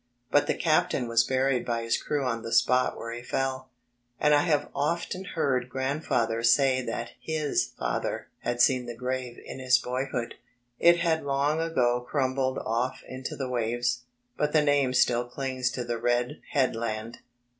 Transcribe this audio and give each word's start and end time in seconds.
But 0.31 0.47
the 0.47 0.55
captain 0.57 1.07
was 1.07 1.23
buried 1.23 1.63
by 1.63 1.83
his 1.83 2.01
crew 2.01 2.25
on 2.25 2.41
the 2.41 2.51
spot 2.51 2.97
where 2.97 3.11
he 3.11 3.21
fell, 3.21 3.69
and 4.19 4.33
I 4.33 4.41
have 4.41 4.69
often 4.73 5.23
heard 5.35 5.69
Grandfa 5.69 6.25
ther 6.27 6.41
say 6.41 6.81
that 6.81 7.11
his 7.21 7.73
father 7.77 8.27
had 8.39 8.61
seen 8.61 8.87
the 8.87 8.95
grave 8.95 9.39
in 9.45 9.59
his 9.59 9.77
boyhood. 9.77 10.33
It 10.79 11.01
had 11.01 11.23
long 11.23 11.61
ago 11.61 12.01
crumbled 12.01 12.57
off 12.65 13.03
into 13.07 13.35
the 13.35 13.47
waves, 13.47 14.01
but 14.37 14.53
the 14.53 14.63
name 14.63 14.95
still 14.95 15.25
clings 15.25 15.69
to 15.73 15.83
the 15.83 15.99
red 15.99 16.41
headland. 16.49 17.19